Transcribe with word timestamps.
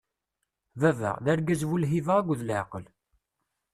Baba, 0.81 1.11
d 1.23 1.25
argaz 1.31 1.61
bu-lhiba 1.69 2.13
akked 2.19 2.41
laɛqel. 2.43 2.85